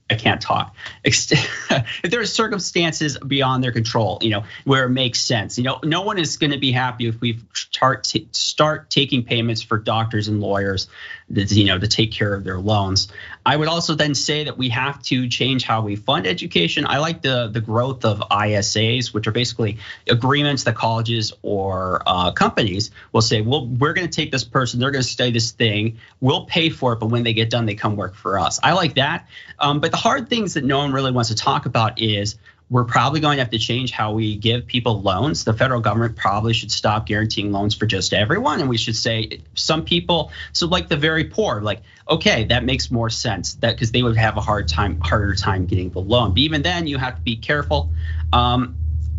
I 0.07 0.13
can't 0.13 0.39
talk. 0.39 0.75
if 1.03 2.11
there 2.11 2.19
are 2.19 2.25
circumstances 2.27 3.17
beyond 3.17 3.63
their 3.63 3.71
control, 3.71 4.19
you 4.21 4.29
know, 4.29 4.43
where 4.63 4.85
it 4.85 4.89
makes 4.89 5.19
sense. 5.19 5.57
You 5.57 5.63
know, 5.63 5.79
no 5.83 6.03
one 6.03 6.19
is 6.19 6.37
going 6.37 6.51
to 6.51 6.59
be 6.59 6.71
happy 6.71 7.07
if 7.07 7.19
we 7.21 7.39
start 7.53 8.05
start 8.31 8.91
taking 8.91 9.23
payments 9.23 9.63
for 9.63 9.79
doctors 9.79 10.27
and 10.27 10.41
lawyers, 10.41 10.89
you 11.27 11.65
know, 11.65 11.79
to 11.79 11.87
take 11.87 12.11
care 12.11 12.35
of 12.35 12.43
their 12.43 12.59
loans. 12.59 13.07
I 13.47 13.55
would 13.55 13.67
also 13.67 13.95
then 13.95 14.13
say 14.13 14.43
that 14.43 14.59
we 14.59 14.69
have 14.69 15.01
to 15.03 15.27
change 15.27 15.63
how 15.63 15.81
we 15.81 15.95
fund 15.95 16.27
education. 16.27 16.85
I 16.87 16.99
like 16.99 17.23
the 17.23 17.47
the 17.47 17.61
growth 17.61 18.05
of 18.05 18.19
ISAs, 18.29 19.11
which 19.11 19.25
are 19.25 19.31
basically 19.31 19.79
agreements 20.07 20.65
that 20.65 20.75
colleges 20.75 21.33
or 21.41 22.03
uh, 22.05 22.31
companies 22.31 22.91
will 23.11 23.21
say, 23.21 23.41
well, 23.41 23.65
we're 23.65 23.93
going 23.93 24.07
to 24.07 24.15
take 24.15 24.31
this 24.31 24.43
person, 24.43 24.79
they're 24.79 24.91
going 24.91 25.03
to 25.03 25.09
study 25.09 25.31
this 25.31 25.51
thing, 25.51 25.97
we'll 26.21 26.45
pay 26.45 26.69
for 26.69 26.93
it, 26.93 26.99
but 26.99 27.07
when 27.07 27.23
they 27.23 27.33
get 27.33 27.49
done, 27.49 27.65
they 27.65 27.73
come 27.73 27.95
work 27.95 28.13
for 28.13 28.37
us. 28.37 28.59
I 28.61 28.73
like 28.73 28.95
that. 28.95 29.27
Um, 29.57 29.79
but 29.79 29.94
the 29.95 30.01
hard 30.01 30.27
things 30.27 30.55
that 30.55 30.65
no 30.65 30.79
one 30.79 30.91
really 30.91 31.13
wants 31.13 31.29
to 31.29 31.35
talk 31.35 31.65
about 31.65 32.01
is 32.01 32.35
we're 32.69 32.83
probably 32.83 33.21
going 33.21 33.37
to 33.37 33.41
have 33.41 33.51
to 33.51 33.57
change 33.57 33.91
how 33.91 34.11
we 34.11 34.35
give 34.35 34.67
people 34.67 35.01
loans. 35.01 35.45
The 35.45 35.53
federal 35.53 35.79
government 35.79 36.17
probably 36.17 36.51
should 36.51 36.69
stop 36.69 37.05
guaranteeing 37.05 37.53
loans 37.53 37.73
for 37.73 37.85
just 37.85 38.11
everyone. 38.11 38.59
And 38.59 38.67
we 38.67 38.75
should 38.75 38.97
say 38.97 39.39
some 39.53 39.85
people, 39.85 40.33
so 40.51 40.67
like 40.67 40.89
the 40.89 40.97
very 40.97 41.23
poor, 41.23 41.61
like, 41.61 41.81
okay, 42.09 42.43
that 42.45 42.65
makes 42.65 42.91
more 42.91 43.09
sense 43.09 43.53
that 43.55 43.75
because 43.75 43.93
they 43.93 44.03
would 44.03 44.17
have 44.17 44.35
a 44.35 44.41
hard 44.41 44.67
time, 44.67 44.99
harder 44.99 45.33
time 45.33 45.65
getting 45.65 45.91
the 45.91 46.01
loan. 46.01 46.31
But 46.31 46.39
even 46.39 46.61
then, 46.61 46.87
you 46.87 46.97
have 46.97 47.15
to 47.15 47.21
be 47.21 47.37
careful. 47.37 47.93
Um, 48.33 48.75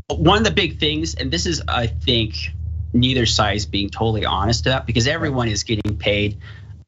one 0.09 0.37
of 0.37 0.45
the 0.45 0.50
big 0.50 0.78
things, 0.78 1.14
and 1.14 1.30
this 1.30 1.47
is, 1.47 1.62
I 1.68 1.87
think, 1.87 2.52
neither 2.92 3.25
side 3.25 3.56
is 3.56 3.64
being 3.64 3.88
totally 3.88 4.26
honest 4.26 4.66
about 4.66 4.87
because 4.87 5.06
everyone 5.06 5.49
is 5.49 5.62
getting 5.62 5.97
paid 5.97 6.38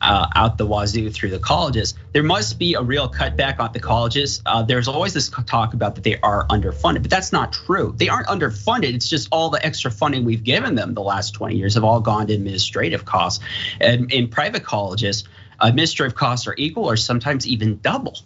uh, 0.00 0.28
out 0.34 0.58
the 0.58 0.66
wazoo 0.66 1.10
through 1.10 1.30
the 1.30 1.38
colleges. 1.38 1.94
There 2.12 2.22
must 2.22 2.58
be 2.58 2.74
a 2.74 2.82
real 2.82 3.08
cutback 3.08 3.58
on 3.58 3.72
the 3.72 3.80
colleges. 3.80 4.40
Uh, 4.46 4.62
there's 4.62 4.86
always 4.86 5.12
this 5.12 5.28
talk 5.28 5.74
about 5.74 5.96
that 5.96 6.04
they 6.04 6.18
are 6.20 6.46
underfunded, 6.48 7.02
but 7.02 7.10
that's 7.10 7.32
not 7.32 7.52
true. 7.52 7.94
They 7.96 8.08
aren't 8.08 8.28
underfunded. 8.28 8.94
It's 8.94 9.08
just 9.08 9.28
all 9.32 9.50
the 9.50 9.64
extra 9.64 9.90
funding 9.90 10.24
we've 10.24 10.44
given 10.44 10.74
them 10.76 10.94
the 10.94 11.02
last 11.02 11.32
20 11.32 11.56
years 11.56 11.74
have 11.74 11.84
all 11.84 12.00
gone 12.00 12.28
to 12.28 12.34
administrative 12.34 13.04
costs. 13.04 13.42
And 13.80 14.12
in 14.12 14.28
private 14.28 14.62
colleges, 14.62 15.24
administrative 15.58 16.16
costs 16.16 16.46
are 16.46 16.54
equal 16.56 16.84
or 16.84 16.96
sometimes 16.96 17.46
even 17.46 17.78
double. 17.78 18.18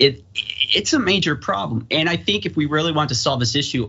It, 0.00 0.24
it's 0.34 0.94
a 0.94 0.98
major 0.98 1.36
problem. 1.36 1.86
And 1.90 2.08
I 2.08 2.16
think 2.16 2.46
if 2.46 2.56
we 2.56 2.66
really 2.66 2.90
want 2.90 3.10
to 3.10 3.14
solve 3.14 3.38
this 3.38 3.54
issue, 3.54 3.88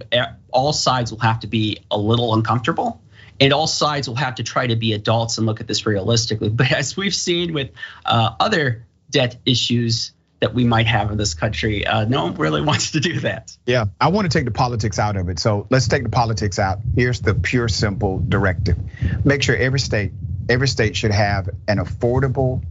all 0.52 0.74
sides 0.74 1.12
will 1.12 1.20
have 1.22 1.40
to 1.40 1.48
be 1.48 1.80
a 1.90 1.98
little 1.98 2.36
uncomfortable 2.36 3.02
and 3.42 3.52
all 3.52 3.68
sides 3.68 4.08
will 4.08 4.16
have 4.16 4.36
to 4.36 4.44
try 4.44 4.68
to 4.68 4.76
be 4.76 4.94
adults 4.94 5.40
and 5.40 5.48
look 5.48 5.60
at 5.60 5.68
this 5.68 5.86
realistically. 5.86 6.50
But 6.62 6.72
as 6.72 6.96
we've 6.96 7.16
seen 7.16 7.54
with 7.54 7.72
uh, 8.06 8.36
other 8.40 8.86
debt 9.10 9.38
issues 9.46 10.12
that 10.40 10.54
we 10.54 10.64
might 10.64 10.86
have 10.86 11.12
in 11.12 11.18
this 11.18 11.34
country, 11.34 11.86
uh, 11.86 12.06
no 12.06 12.26
one 12.26 12.36
really 12.36 12.62
wants 12.72 12.92
to 12.92 13.00
do 13.00 13.20
that. 13.22 13.58
Yeah, 13.66 13.86
I 14.00 14.10
want 14.10 14.32
to 14.32 14.38
take 14.38 14.46
the 14.46 14.52
politics 14.52 15.00
out 15.00 15.18
of 15.18 15.28
it. 15.30 15.40
So 15.40 15.66
let's 15.72 15.88
take 15.88 16.04
the 16.04 16.10
politics 16.10 16.60
out. 16.60 16.80
Here's 16.96 17.22
the 17.22 17.34
pure, 17.34 17.68
simple 17.68 18.20
directive: 18.20 18.78
make 19.26 19.42
sure 19.42 19.56
every 19.56 19.80
state, 19.80 20.12
every 20.48 20.68
state 20.68 20.96
should 20.96 21.12
have 21.12 21.50
an 21.68 21.80
affordable 21.80 22.64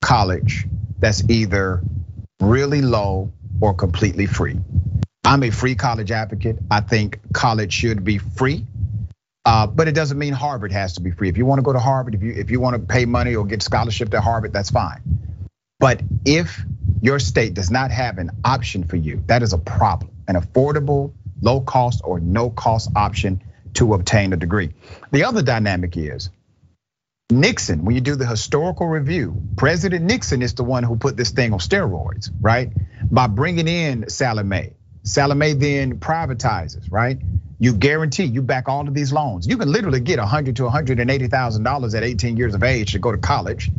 college 0.00 0.66
that's 1.00 1.28
either 1.28 1.82
really 2.40 2.82
low 2.82 3.32
or 3.60 3.74
completely 3.74 4.26
free. 4.26 4.58
I'm 5.24 5.42
a 5.42 5.50
free 5.50 5.74
college 5.74 6.10
advocate. 6.10 6.58
I 6.70 6.80
think 6.80 7.20
college 7.32 7.72
should 7.72 8.04
be 8.04 8.18
free. 8.18 8.66
Uh, 9.44 9.66
but 9.66 9.88
it 9.88 9.92
doesn't 9.92 10.18
mean 10.18 10.32
Harvard 10.32 10.72
has 10.72 10.94
to 10.94 11.00
be 11.00 11.10
free. 11.10 11.28
If 11.28 11.36
you 11.36 11.46
want 11.46 11.58
to 11.58 11.62
go 11.62 11.72
to 11.72 11.80
Harvard, 11.80 12.14
if 12.14 12.22
you 12.22 12.32
if 12.32 12.50
you 12.50 12.60
want 12.60 12.76
to 12.76 12.78
pay 12.80 13.04
money 13.04 13.34
or 13.34 13.44
get 13.44 13.62
scholarship 13.62 14.10
to 14.10 14.20
Harvard, 14.20 14.52
that's 14.52 14.70
fine. 14.70 15.00
But 15.80 16.02
if 16.24 16.62
your 17.00 17.18
state 17.18 17.54
does 17.54 17.70
not 17.70 17.90
have 17.90 18.18
an 18.18 18.30
option 18.44 18.84
for 18.84 18.96
you, 18.96 19.22
that 19.26 19.42
is 19.42 19.52
a 19.52 19.58
problem. 19.58 20.12
An 20.28 20.36
affordable, 20.36 21.12
low 21.40 21.60
cost 21.60 22.02
or 22.04 22.20
no 22.20 22.50
cost 22.50 22.90
option 22.94 23.42
to 23.74 23.94
obtain 23.94 24.32
a 24.32 24.36
degree. 24.36 24.74
The 25.10 25.24
other 25.24 25.42
dynamic 25.42 25.96
is 25.96 26.30
Nixon, 27.32 27.84
when 27.84 27.94
you 27.94 28.00
do 28.00 28.14
the 28.14 28.26
historical 28.26 28.86
review, 28.86 29.42
President 29.56 30.04
Nixon 30.04 30.42
is 30.42 30.54
the 30.54 30.64
one 30.64 30.82
who 30.84 30.96
put 30.96 31.16
this 31.16 31.30
thing 31.30 31.52
on 31.52 31.58
steroids, 31.58 32.30
right? 32.40 32.70
By 33.10 33.26
bringing 33.26 33.68
in. 33.68 34.08
Sallie 34.08 34.44
Mae 34.44 34.74
then 35.54 35.98
privatizes, 35.98 36.92
right? 36.92 37.18
You 37.62 37.72
guarantee 37.72 38.24
you 38.24 38.42
back 38.42 38.68
all 38.68 38.88
of 38.88 38.92
these 38.92 39.12
loans. 39.12 39.46
You 39.46 39.56
can 39.56 39.70
literally 39.70 40.00
get 40.00 40.18
100 40.18 40.56
to 40.56 40.64
180 40.64 41.28
thousand 41.28 41.62
dollars 41.62 41.94
at 41.94 42.02
18 42.02 42.36
years 42.36 42.56
of 42.56 42.64
age 42.64 42.90
to 42.90 42.98
go 42.98 43.12
to 43.12 43.18
college, 43.18 43.70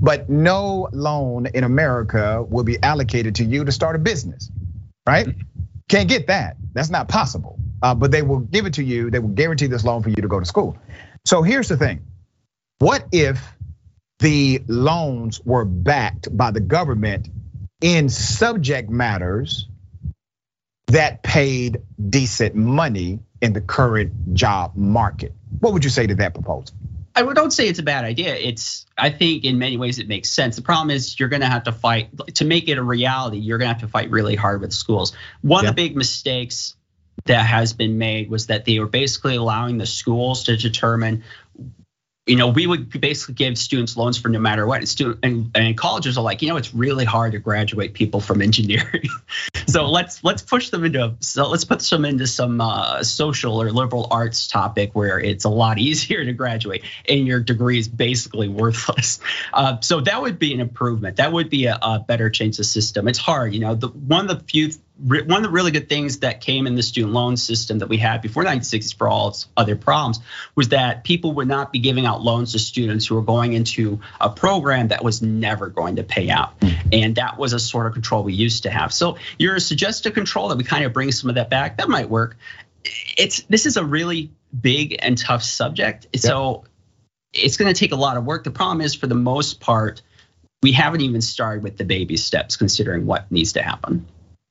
but 0.00 0.30
no 0.30 0.88
loan 0.92 1.44
in 1.44 1.62
America 1.62 2.42
will 2.48 2.64
be 2.64 2.82
allocated 2.82 3.34
to 3.34 3.44
you 3.44 3.66
to 3.66 3.70
start 3.70 3.96
a 3.96 3.98
business, 3.98 4.50
right? 5.06 5.28
Can't 5.90 6.08
get 6.08 6.28
that. 6.28 6.56
That's 6.72 6.88
not 6.88 7.08
possible. 7.08 7.58
Uh, 7.82 7.94
but 7.94 8.12
they 8.12 8.22
will 8.22 8.40
give 8.40 8.64
it 8.64 8.72
to 8.74 8.82
you. 8.82 9.10
They 9.10 9.18
will 9.18 9.28
guarantee 9.28 9.66
this 9.66 9.84
loan 9.84 10.02
for 10.02 10.08
you 10.08 10.16
to 10.16 10.28
go 10.28 10.40
to 10.40 10.46
school. 10.46 10.78
So 11.26 11.42
here's 11.42 11.68
the 11.68 11.76
thing: 11.76 12.06
what 12.78 13.04
if 13.12 13.46
the 14.20 14.62
loans 14.68 15.38
were 15.44 15.66
backed 15.66 16.34
by 16.34 16.50
the 16.50 16.60
government 16.60 17.28
in 17.82 18.08
subject 18.08 18.88
matters 18.88 19.68
that 20.88 21.22
paid 21.22 21.82
decent 22.08 22.54
money 22.54 23.20
in 23.40 23.52
the 23.52 23.60
current 23.60 24.34
job 24.34 24.72
market. 24.76 25.32
What 25.60 25.72
would 25.72 25.84
you 25.84 25.90
say 25.90 26.06
to 26.06 26.14
that 26.16 26.34
proposal? 26.34 26.74
I 27.14 27.22
don't 27.22 27.50
say 27.50 27.68
it's 27.68 27.80
a 27.80 27.84
bad 27.84 28.04
idea. 28.04 28.34
It's 28.34 28.86
I 28.96 29.10
think 29.10 29.44
in 29.44 29.58
many 29.58 29.76
ways 29.76 29.98
it 29.98 30.06
makes 30.06 30.30
sense. 30.30 30.56
The 30.56 30.62
problem 30.62 30.90
is 30.90 31.18
you're 31.18 31.28
going 31.28 31.40
to 31.40 31.48
have 31.48 31.64
to 31.64 31.72
fight 31.72 32.10
to 32.36 32.44
make 32.44 32.68
it 32.68 32.78
a 32.78 32.82
reality. 32.82 33.38
You're 33.38 33.58
going 33.58 33.68
to 33.68 33.74
have 33.74 33.82
to 33.82 33.88
fight 33.88 34.10
really 34.10 34.36
hard 34.36 34.60
with 34.60 34.72
schools. 34.72 35.14
One 35.42 35.66
of 35.66 35.74
the 35.74 35.82
big 35.82 35.96
mistakes 35.96 36.76
that 37.24 37.44
has 37.44 37.72
been 37.72 37.98
made 37.98 38.30
was 38.30 38.46
that 38.46 38.64
they 38.64 38.78
were 38.78 38.86
basically 38.86 39.34
allowing 39.34 39.78
the 39.78 39.86
schools 39.86 40.44
to 40.44 40.56
determine 40.56 41.24
you 42.28 42.36
know, 42.36 42.48
we 42.48 42.66
would 42.66 43.00
basically 43.00 43.34
give 43.34 43.56
students 43.56 43.96
loans 43.96 44.18
for 44.18 44.28
no 44.28 44.38
matter 44.38 44.66
what. 44.66 44.78
And 44.78 44.88
student 44.88 45.18
and, 45.22 45.50
and 45.54 45.76
colleges 45.76 46.18
are 46.18 46.22
like, 46.22 46.42
you 46.42 46.48
know, 46.48 46.56
it's 46.56 46.74
really 46.74 47.04
hard 47.04 47.32
to 47.32 47.38
graduate 47.38 47.94
people 47.94 48.20
from 48.20 48.42
engineering. 48.42 49.08
so 49.66 49.88
let's 49.88 50.22
let's 50.22 50.42
push 50.42 50.68
them 50.68 50.84
into 50.84 51.16
so 51.20 51.48
let's 51.48 51.64
put 51.64 51.80
them 51.80 52.04
into 52.04 52.26
some 52.26 52.60
uh, 52.60 53.02
social 53.02 53.60
or 53.60 53.70
liberal 53.72 54.08
arts 54.10 54.46
topic 54.46 54.90
where 54.92 55.18
it's 55.18 55.44
a 55.44 55.48
lot 55.48 55.78
easier 55.88 56.24
to 56.24 56.32
graduate 56.32 56.84
and 57.08 57.26
your 57.26 57.40
degree 57.40 57.78
is 57.78 57.88
basically 57.88 58.48
worthless. 58.48 59.20
Uh, 59.54 59.80
so 59.80 60.00
that 60.00 60.20
would 60.20 60.38
be 60.38 60.52
an 60.52 60.60
improvement. 60.60 61.16
That 61.16 61.32
would 61.32 61.48
be 61.48 61.64
a, 61.64 61.78
a 61.80 62.00
better 62.00 62.28
change 62.28 62.58
the 62.58 62.64
system. 62.64 63.08
It's 63.08 63.18
hard, 63.18 63.54
you 63.54 63.60
know. 63.60 63.74
The 63.74 63.88
one 63.88 64.28
of 64.28 64.38
the 64.38 64.44
few 64.44 64.70
one 65.00 65.32
of 65.32 65.42
the 65.42 65.50
really 65.50 65.70
good 65.70 65.88
things 65.88 66.18
that 66.20 66.40
came 66.40 66.66
in 66.66 66.74
the 66.74 66.82
student 66.82 67.12
loan 67.12 67.36
system 67.36 67.78
that 67.78 67.88
we 67.88 67.98
had 67.98 68.20
before 68.20 68.44
1960s 68.44 68.96
for 68.96 69.08
all 69.08 69.28
its 69.28 69.46
other 69.56 69.76
problems 69.76 70.18
was 70.56 70.70
that 70.70 71.04
people 71.04 71.34
would 71.34 71.46
not 71.46 71.72
be 71.72 71.78
giving 71.78 72.04
out 72.04 72.20
loans 72.20 72.52
to 72.52 72.58
students 72.58 73.06
who 73.06 73.14
were 73.14 73.22
going 73.22 73.52
into 73.52 74.00
a 74.20 74.28
program 74.28 74.88
that 74.88 75.04
was 75.04 75.22
never 75.22 75.68
going 75.68 75.96
to 75.96 76.02
pay 76.02 76.30
out. 76.30 76.58
Mm-hmm. 76.60 76.88
And 76.92 77.16
that 77.16 77.38
was 77.38 77.52
a 77.52 77.60
sort 77.60 77.86
of 77.86 77.92
control 77.92 78.24
we 78.24 78.34
used 78.34 78.64
to 78.64 78.70
have. 78.70 78.92
So 78.92 79.18
your 79.38 79.58
suggested 79.60 80.14
control 80.14 80.48
that 80.48 80.58
we 80.58 80.64
kind 80.64 80.84
of 80.84 80.92
bring 80.92 81.12
some 81.12 81.30
of 81.30 81.36
that 81.36 81.48
back, 81.48 81.76
that 81.76 81.88
might 81.88 82.10
work. 82.10 82.36
It's 83.16 83.42
this 83.42 83.66
is 83.66 83.76
a 83.76 83.84
really 83.84 84.32
big 84.58 84.96
and 85.00 85.16
tough 85.16 85.44
subject. 85.44 86.08
So 86.16 86.64
it's 87.32 87.56
going 87.56 87.72
to 87.72 87.78
take 87.78 87.92
a 87.92 87.96
lot 87.96 88.16
of 88.16 88.24
work. 88.24 88.42
The 88.44 88.50
problem 88.50 88.80
is 88.80 88.94
for 88.94 89.06
the 89.06 89.14
most 89.14 89.60
part, 89.60 90.02
we 90.60 90.72
haven't 90.72 91.02
even 91.02 91.20
started 91.20 91.62
with 91.62 91.76
the 91.76 91.84
baby 91.84 92.16
steps 92.16 92.56
considering 92.56 93.06
what 93.06 93.30
needs 93.30 93.52
to 93.52 93.62
happen. 93.62 94.06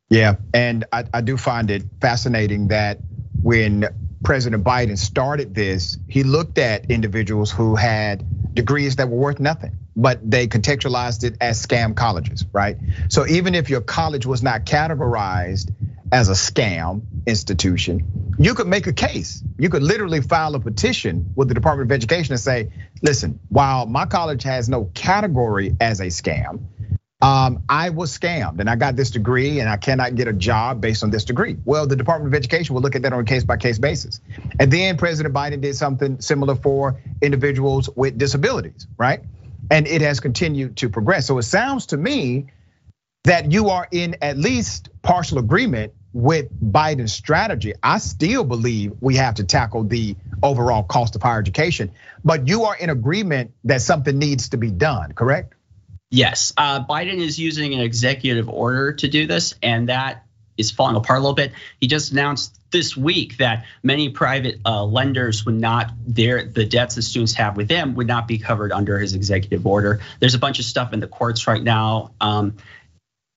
Yeah, 0.10 0.38
and 0.54 0.86
I, 0.94 1.06
I 1.14 1.22
do 1.22 1.38
find 1.38 1.70
it 1.70 1.84
fascinating 2.00 2.70
that 2.70 3.00
when 3.42 3.86
President 4.24 4.64
Biden 4.64 4.98
started 4.98 5.54
this, 5.54 5.98
he 6.08 6.24
looked 6.24 6.58
at 6.58 6.90
individuals 6.90 7.52
who 7.52 7.76
had 7.76 8.26
degrees 8.54 8.96
that 8.98 9.10
were 9.10 9.18
worth 9.18 9.40
nothing, 9.40 9.78
but 9.96 10.20
they 10.30 10.48
contextualized 10.48 11.24
it 11.24 11.38
as 11.42 11.66
scam 11.66 11.96
colleges, 11.96 12.46
right? 12.54 12.78
So 13.10 13.28
even 13.28 13.54
if 13.54 13.70
your 13.70 13.82
college 13.82 14.26
was 14.26 14.42
not 14.42 14.66
categorized 14.66 15.74
as 16.12 16.30
a 16.30 16.34
scam 16.34 17.02
institution, 17.28 18.36
you 18.40 18.54
could 18.54 18.68
make 18.68 18.88
a 18.88 18.94
case. 18.94 19.44
You 19.60 19.70
could 19.70 19.84
literally 19.84 20.22
file 20.22 20.56
a 20.56 20.60
petition 20.60 21.32
with 21.36 21.50
the 21.50 21.54
Department 21.54 21.92
of 21.92 21.96
Education 21.96 22.34
and 22.34 22.40
say, 22.40 22.72
listen, 23.02 23.40
while 23.50 23.86
my 23.86 24.06
college 24.06 24.44
has 24.44 24.70
no 24.70 24.86
category 24.94 25.76
as 25.82 26.00
a 26.00 26.08
scam, 26.08 26.62
um, 27.20 27.64
I 27.68 27.90
was 27.90 28.16
scammed 28.16 28.60
and 28.60 28.70
I 28.70 28.76
got 28.76 28.96
this 28.96 29.10
degree 29.10 29.60
and 29.60 29.68
I 29.68 29.78
cannot 29.78 30.14
get 30.14 30.28
a 30.28 30.34
job 30.34 30.82
based 30.82 31.04
on 31.04 31.10
this 31.10 31.26
degree. 31.26 31.58
Well, 31.66 31.88
the 31.88 31.96
Department 31.96 32.34
of 32.34 32.38
Education 32.38 32.76
will 32.76 32.84
look 32.84 32.96
at 32.96 33.02
that 33.02 33.14
on 33.14 33.20
a 33.22 33.24
case 33.24 33.44
by 33.44 33.58
case 33.58 33.80
basis. 33.80 34.22
And 34.60 34.72
then 34.72 34.98
President 34.98 35.34
Biden 35.34 35.62
did 35.62 35.76
something 35.76 36.22
similar 36.22 36.56
for 36.56 37.02
individuals 37.22 37.90
with 37.96 38.20
disabilities, 38.20 38.86
right? 38.98 39.22
And 39.72 39.88
it 39.88 40.02
has 40.02 40.20
continued 40.20 40.78
to 40.78 40.90
progress. 40.90 41.26
So 41.26 41.40
it 41.40 41.44
sounds 41.44 41.88
to 41.88 41.98
me 41.98 42.48
that 43.24 43.52
you 43.52 43.70
are 43.70 43.88
in 43.92 44.18
at 44.22 44.38
least 44.38 44.90
partial 45.02 45.40
agreement 45.40 45.94
with 46.14 46.48
Biden's 46.72 47.14
strategy. 47.14 47.74
I 47.82 47.98
still 47.98 48.44
believe 48.44 48.94
we 49.02 49.16
have 49.16 49.36
to 49.36 49.44
tackle 49.44 49.84
the 49.84 50.16
overall 50.44 50.84
cost 50.84 51.16
of 51.16 51.24
higher 51.24 51.40
education, 51.40 51.92
but 52.24 52.48
you 52.48 52.66
are 52.66 52.78
in 52.78 52.92
agreement 52.92 53.52
that 53.64 53.82
something 53.82 54.18
needs 54.18 54.50
to 54.50 54.58
be 54.58 54.70
done, 54.70 55.14
correct? 55.14 55.56
Yes, 56.10 56.54
uh, 56.56 56.86
Biden 56.86 57.18
is 57.18 57.38
using 57.38 57.74
an 57.74 57.82
executive 57.82 58.48
order 58.48 58.94
to 58.94 59.08
do 59.08 59.28
this, 59.28 59.56
and 59.62 59.90
that 59.90 60.26
is 60.58 60.72
falling 60.72 60.96
apart 60.96 61.20
a 61.20 61.22
little 61.22 61.36
bit. 61.36 61.52
He 61.80 61.88
just 61.88 62.12
announced 62.12 62.60
this 62.72 62.98
week 62.98 63.38
that 63.38 63.66
many 63.84 64.10
private 64.10 64.60
uh, 64.66 64.84
lenders 64.84 65.46
would 65.46 65.56
not 65.56 65.92
their 66.06 66.46
the 66.46 66.66
debts 66.66 66.96
that 66.96 67.04
students 67.04 67.34
have 67.34 67.56
with 67.56 67.68
them 67.68 67.96
would 67.96 68.08
not 68.08 68.28
be 68.28 68.38
covered 68.38 68.72
under 68.72 69.00
his 69.00 69.14
executive 69.14 69.66
order. 69.66 70.02
There's 70.20 70.34
a 70.34 70.40
bunch 70.40 70.60
of 70.60 70.66
stuff 70.66 70.94
in 70.94 71.00
the 71.00 71.08
courts 71.08 71.48
right 71.48 71.62
now. 71.62 72.12
Um, 72.20 72.58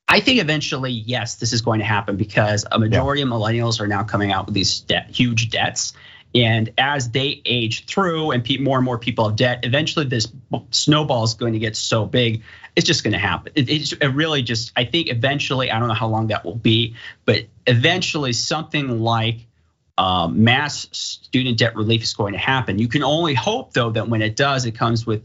I 0.08 0.18
think 0.18 0.40
eventually, 0.40 0.90
yes, 0.90 1.36
this 1.36 1.52
is 1.52 1.62
going 1.62 1.78
to 1.78 1.84
happen 1.84 2.16
because 2.16 2.66
a 2.70 2.78
majority 2.80 3.20
yeah. 3.20 3.26
of 3.26 3.32
millennials 3.32 3.80
are 3.80 3.86
now 3.86 4.02
coming 4.02 4.32
out 4.32 4.46
with 4.46 4.54
these 4.54 4.80
debt, 4.80 5.08
huge 5.10 5.50
debts, 5.50 5.92
and 6.34 6.72
as 6.78 7.10
they 7.10 7.42
age 7.44 7.86
through 7.86 8.30
and 8.30 8.46
more 8.60 8.78
and 8.78 8.84
more 8.84 8.98
people 8.98 9.28
have 9.28 9.36
debt, 9.36 9.60
eventually 9.64 10.06
this 10.06 10.30
snowball 10.70 11.24
is 11.24 11.34
going 11.34 11.52
to 11.54 11.58
get 11.58 11.76
so 11.76 12.06
big, 12.06 12.42
it's 12.76 12.86
just 12.86 13.02
going 13.02 13.12
to 13.12 13.18
happen. 13.18 13.52
It, 13.56 13.92
it, 14.00 14.08
really 14.14 14.42
just, 14.42 14.72
I 14.76 14.84
think 14.84 15.10
eventually, 15.10 15.70
I 15.70 15.78
don't 15.78 15.88
know 15.88 15.94
how 15.94 16.06
long 16.06 16.28
that 16.28 16.44
will 16.44 16.54
be, 16.54 16.94
but 17.24 17.46
eventually 17.66 18.32
something 18.32 19.00
like 19.00 19.46
um, 19.98 20.44
mass 20.44 20.86
student 20.92 21.58
debt 21.58 21.74
relief 21.74 22.02
is 22.02 22.14
going 22.14 22.32
to 22.32 22.38
happen. 22.38 22.78
You 22.78 22.88
can 22.88 23.02
only 23.02 23.34
hope, 23.34 23.72
though, 23.72 23.90
that 23.90 24.08
when 24.08 24.22
it 24.22 24.36
does, 24.36 24.66
it 24.66 24.72
comes 24.72 25.04
with 25.04 25.24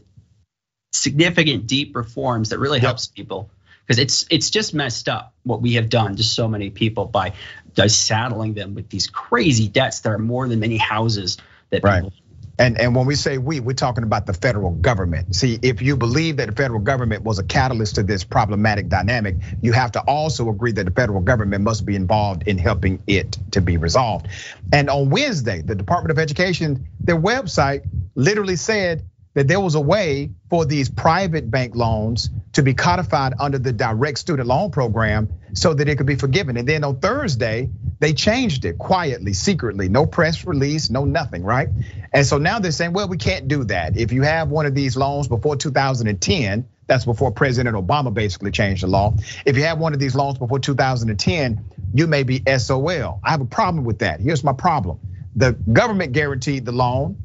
significant, 0.92 1.68
deep 1.68 1.96
reforms 1.96 2.50
that 2.50 2.58
really 2.58 2.80
yep. 2.80 2.86
helps 2.86 3.08
people 3.08 3.50
because 3.86 4.00
it's 4.00 4.26
it's 4.30 4.50
just 4.50 4.74
messed 4.74 5.08
up 5.08 5.34
what 5.44 5.62
we 5.62 5.74
have 5.74 5.90
done 5.90 6.16
to 6.16 6.24
so 6.24 6.48
many 6.48 6.70
people 6.70 7.06
by, 7.06 7.34
by 7.76 7.88
saddling 7.88 8.54
them 8.54 8.74
with 8.74 8.90
these 8.90 9.08
crazy 9.08 9.68
debts 9.68 10.00
that 10.02 10.12
are 10.12 10.18
more 10.18 10.48
than 10.48 10.60
many 10.60 10.78
houses 10.78 11.38
that 11.70 11.84
right. 11.84 12.04
people 12.04 12.14
And, 12.58 12.80
and 12.80 12.96
when 12.96 13.06
we 13.06 13.16
say 13.16 13.38
we, 13.38 13.60
we're 13.60 13.74
talking 13.74 14.04
about 14.04 14.26
the 14.26 14.34
federal 14.34 14.72
government. 14.72 15.36
See, 15.36 15.60
if 15.62 15.82
you 15.82 15.98
believe 15.98 16.38
that 16.38 16.48
the 16.48 16.56
federal 16.56 16.80
government 16.80 17.24
was 17.24 17.38
a 17.38 17.44
catalyst 17.44 17.96
to 17.96 18.04
this 18.04 18.24
problematic 18.24 18.88
dynamic, 18.88 19.36
you 19.62 19.74
have 19.74 19.92
to 19.94 20.00
also 20.02 20.50
agree 20.50 20.72
that 20.72 20.86
the 20.86 20.92
federal 20.92 21.22
government 21.22 21.64
must 21.64 21.86
be 21.86 21.96
involved 21.96 22.48
in 22.48 22.58
helping 22.58 23.04
it 23.08 23.38
to 23.52 23.62
be 23.62 23.76
resolved. 23.78 24.28
And 24.72 24.90
on 24.90 25.10
Wednesday, 25.10 25.62
the 25.62 25.76
Department 25.76 26.12
of 26.12 26.20
Education, 26.20 26.88
their 27.02 27.20
website 27.20 27.84
literally 28.16 28.56
said 28.56 29.04
that 29.36 29.48
there 29.48 29.60
was 29.60 29.76
a 29.76 29.82
way 29.82 30.32
for 30.50 30.66
these 30.66 30.90
private 30.90 31.52
bank 31.52 31.76
loans 31.76 32.32
to 32.54 32.64
be 32.64 32.74
codified 32.74 33.34
under 33.40 33.60
the 33.60 33.74
direct 33.74 34.18
student 34.18 34.48
loan 34.48 34.72
program 34.72 35.30
so 35.54 35.74
that 35.74 35.88
it 35.88 35.98
could 35.98 36.08
be 36.08 36.16
forgiven. 36.16 36.58
And 36.58 36.68
then 36.68 36.84
on 36.84 37.00
Thursday, 37.00 37.70
they 38.00 38.14
changed 38.14 38.66
it 38.66 38.78
quietly, 38.78 39.34
secretly, 39.34 39.90
no 39.90 40.06
press 40.06 40.46
release, 40.46 40.90
no 40.90 41.06
nothing, 41.06 41.44
right? 41.44 41.68
And 42.14 42.26
so 42.26 42.38
now 42.38 42.60
they're 42.60 42.72
saying, 42.72 42.94
well, 42.94 43.10
we 43.10 43.18
can't 43.18 43.48
do 43.48 43.66
that. 43.66 43.98
If 43.98 44.14
you 44.14 44.24
have 44.24 44.50
one 44.50 44.66
of 44.66 44.74
these 44.74 44.96
loans 44.96 45.28
before 45.28 45.58
2010, 45.58 46.68
that's 46.88 47.04
before 47.04 47.32
President 47.32 47.76
Obama 47.76 48.14
basically 48.14 48.52
changed 48.52 48.84
the 48.84 48.88
law. 48.88 49.14
If 49.46 49.58
you 49.58 49.64
have 49.64 49.80
one 49.80 49.94
of 49.94 50.00
these 50.00 50.16
loans 50.16 50.38
before 50.38 50.60
2010, 50.60 51.66
you 51.94 52.08
may 52.08 52.24
be 52.24 52.42
SOL. 52.58 53.20
I 53.24 53.32
have 53.32 53.42
a 53.42 53.46
problem 53.46 53.84
with 53.84 54.00
that. 54.00 54.22
Here's 54.22 54.44
my 54.44 54.54
problem. 54.54 55.00
The 55.36 55.52
government 55.52 56.14
guaranteed 56.14 56.64
the 56.64 56.72
loan 56.72 57.22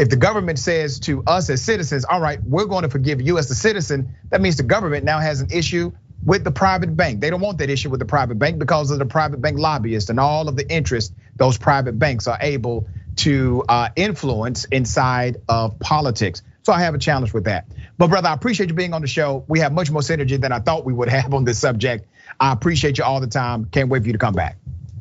if 0.00 0.08
the 0.08 0.16
government 0.16 0.58
says 0.58 0.98
to 1.00 1.22
us 1.26 1.50
as 1.50 1.60
citizens, 1.60 2.06
all 2.06 2.22
right, 2.22 2.42
we're 2.42 2.64
going 2.64 2.84
to 2.84 2.88
forgive 2.88 3.20
you 3.20 3.36
as 3.36 3.50
a 3.50 3.54
citizen, 3.54 4.16
that 4.30 4.40
means 4.40 4.56
the 4.56 4.62
government 4.62 5.04
now 5.04 5.18
has 5.18 5.42
an 5.42 5.50
issue 5.50 5.92
with 6.24 6.42
the 6.42 6.50
private 6.50 6.96
bank. 6.96 7.20
They 7.20 7.28
don't 7.28 7.42
want 7.42 7.58
that 7.58 7.68
issue 7.68 7.90
with 7.90 8.00
the 8.00 8.06
private 8.06 8.38
bank 8.38 8.58
because 8.58 8.90
of 8.90 8.98
the 8.98 9.04
private 9.04 9.42
bank 9.42 9.58
lobbyists 9.58 10.08
and 10.08 10.18
all 10.18 10.48
of 10.48 10.56
the 10.56 10.66
interest 10.70 11.12
those 11.36 11.58
private 11.58 11.98
banks 11.98 12.26
are 12.26 12.38
able 12.40 12.88
to 13.16 13.62
uh, 13.68 13.90
influence 13.94 14.64
inside 14.64 15.42
of 15.50 15.78
politics. 15.78 16.40
So 16.62 16.72
I 16.72 16.80
have 16.80 16.94
a 16.94 16.98
challenge 16.98 17.34
with 17.34 17.44
that. 17.44 17.66
But 17.98 18.08
brother, 18.08 18.28
I 18.28 18.32
appreciate 18.32 18.70
you 18.70 18.74
being 18.74 18.94
on 18.94 19.02
the 19.02 19.06
show. 19.06 19.44
We 19.48 19.60
have 19.60 19.72
much 19.72 19.90
more 19.90 20.00
synergy 20.00 20.40
than 20.40 20.50
I 20.50 20.60
thought 20.60 20.86
we 20.86 20.94
would 20.94 21.08
have 21.18 21.34
on 21.34 21.44
this 21.44 21.58
subject. 21.58 22.06
I 22.38 22.52
appreciate 22.52 22.96
you 22.96 23.04
all 23.04 23.20
the 23.20 23.26
time. 23.26 23.66
Can't 23.66 23.90
wait 23.90 24.00
for 24.00 24.06
you 24.06 24.14
to 24.14 24.18
come 24.18 24.34
back. 24.34 24.56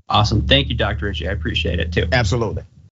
Awesome. 0.10 0.46
Thank 0.46 0.68
you, 0.68 0.76
Dr. 0.76 1.06
Richey. 1.06 1.30
I 1.30 1.32
appreciate 1.32 1.80
it 1.80 1.94
too. 1.94 2.08
Absolutely. 2.12 2.64